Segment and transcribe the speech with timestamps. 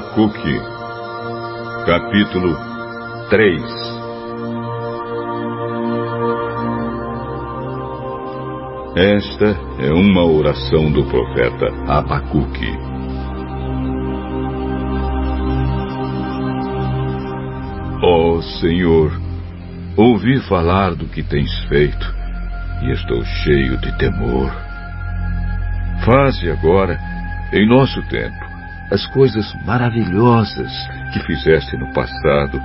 [0.00, 0.58] Abacuque,
[1.84, 2.56] capítulo
[3.28, 3.62] 3
[8.96, 12.72] Esta é uma oração do profeta Abacuque.
[18.02, 19.12] Ó oh, Senhor,
[19.98, 22.14] ouvi falar do que tens feito
[22.84, 24.50] e estou cheio de temor.
[26.06, 26.98] Faze agora,
[27.52, 28.39] em nosso tempo,
[28.90, 30.72] as coisas maravilhosas
[31.12, 32.60] que fizeste no passado,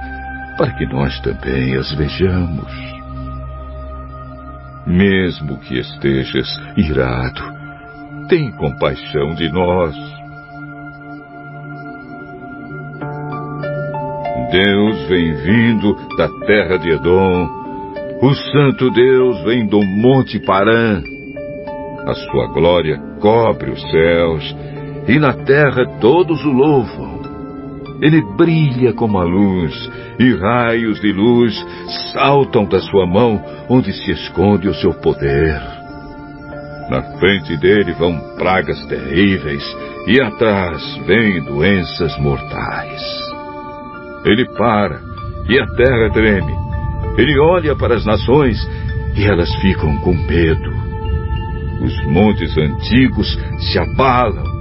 [0.57, 2.71] para que nós também as vejamos.
[4.87, 7.43] Mesmo que estejas irado,
[8.27, 9.95] tem compaixão de nós.
[14.51, 17.49] Deus vem vindo da terra de Edom,
[18.21, 21.01] o Santo Deus vem do Monte Parã.
[22.07, 24.55] A sua glória cobre os céus
[25.07, 27.15] e na terra todos o louvam.
[28.01, 29.73] Ele brilha como a luz,
[30.19, 31.53] e raios de luz
[32.13, 35.61] saltam da sua mão, onde se esconde o seu poder.
[36.89, 39.63] Na frente dele vão pragas terríveis,
[40.07, 43.01] e atrás vêm doenças mortais.
[44.25, 45.01] Ele para,
[45.49, 46.53] e a terra treme.
[47.17, 48.57] Ele olha para as nações,
[49.15, 50.75] e elas ficam com medo.
[51.81, 53.27] Os montes antigos
[53.59, 54.54] se abalam,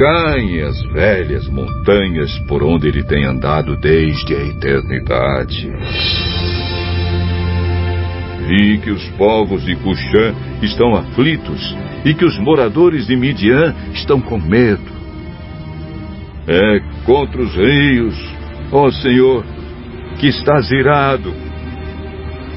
[0.00, 5.70] Caem as velhas montanhas por onde ele tem andado desde a eternidade.
[8.48, 14.22] Vi que os povos de Cuxã estão aflitos e que os moradores de Midian estão
[14.22, 14.90] com medo.
[16.48, 18.16] É contra os rios,
[18.72, 19.44] ó Senhor,
[20.18, 21.30] que estás irado.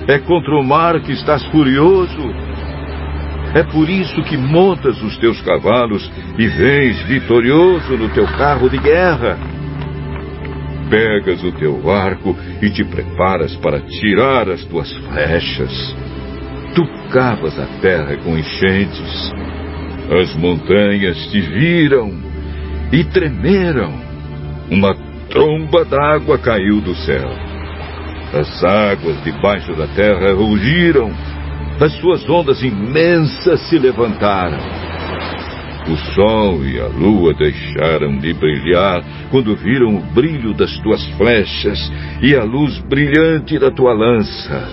[0.07, 2.52] É contra o mar que estás furioso
[3.53, 6.09] é por isso que montas os teus cavalos
[6.39, 9.37] e vens vitorioso no teu carro de guerra.
[10.89, 15.95] Pegas o teu arco e te preparas para tirar as tuas flechas.
[16.73, 19.31] Tu cavas a terra com enchentes.
[20.19, 22.11] As montanhas te viram
[22.91, 23.93] e tremeram.
[24.71, 24.95] Uma
[25.29, 27.29] tromba d'água caiu do céu.
[28.33, 31.11] As águas debaixo da terra rugiram
[31.83, 34.57] as suas ondas imensas se levantaram.
[35.89, 41.91] O sol e a lua deixaram de brilhar quando viram o brilho das tuas flechas
[42.21, 44.65] e a luz brilhante da tua lança.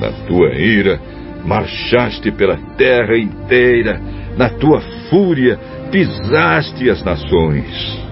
[0.00, 0.98] Na tua ira,
[1.44, 4.00] marchaste pela terra inteira,
[4.38, 5.58] na tua fúria,
[5.92, 8.06] pisaste as nações.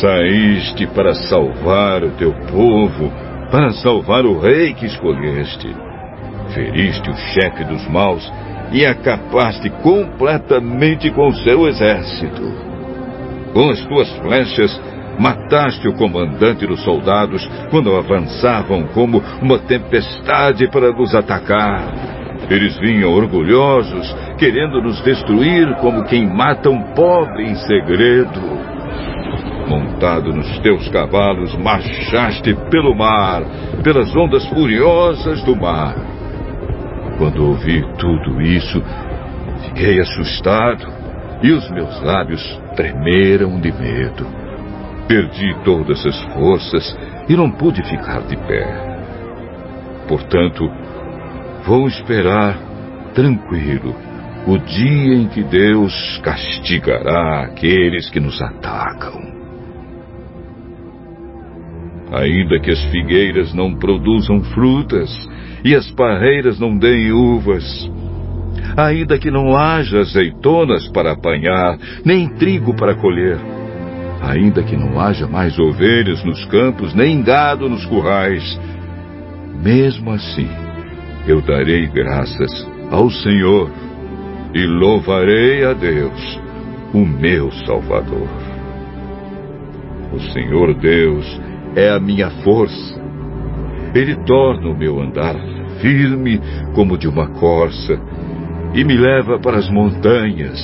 [0.00, 3.12] Saíste para salvar o teu povo,
[3.50, 5.93] para salvar o rei que escolheste.
[6.54, 8.32] Feriste o chefe dos maus
[8.72, 12.42] e acabaste completamente com seu exército.
[13.52, 14.80] Com as tuas flechas,
[15.18, 22.14] mataste o comandante dos soldados quando avançavam como uma tempestade para nos atacar.
[22.50, 28.40] Eles vinham orgulhosos, querendo nos destruir como quem mata um pobre em segredo.
[29.68, 33.42] Montado nos teus cavalos, marchaste pelo mar,
[33.82, 36.13] pelas ondas furiosas do mar.
[37.18, 38.82] Quando ouvi tudo isso,
[39.62, 40.86] fiquei assustado
[41.42, 44.26] e os meus lábios tremeram de medo.
[45.06, 46.96] Perdi todas as forças
[47.28, 48.66] e não pude ficar de pé.
[50.08, 50.70] Portanto,
[51.64, 52.58] vou esperar
[53.14, 53.94] tranquilo
[54.46, 59.33] o dia em que Deus castigará aqueles que nos atacam.
[62.14, 65.10] Ainda que as figueiras não produzam frutas
[65.64, 67.90] e as parreiras não deem uvas,
[68.76, 73.38] ainda que não haja azeitonas para apanhar, nem trigo para colher,
[74.22, 78.60] ainda que não haja mais ovelhas nos campos, nem gado nos currais,
[79.60, 80.48] mesmo assim
[81.26, 83.70] eu darei graças ao Senhor
[84.54, 86.40] e louvarei a Deus,
[86.92, 88.28] o meu Salvador.
[90.12, 91.26] O Senhor Deus
[91.76, 93.02] é a minha força.
[93.94, 95.36] Ele torna o meu andar
[95.80, 96.40] firme
[96.74, 97.98] como de uma corça
[98.74, 100.60] e me leva para as montanhas,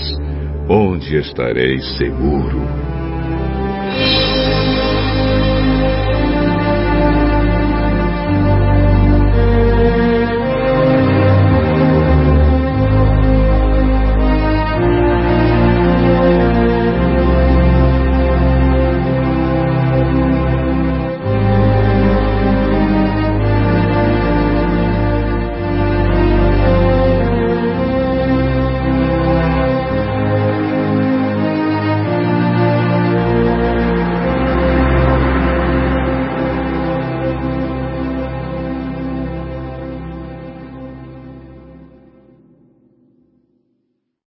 [0.68, 2.79] onde estarei seguro.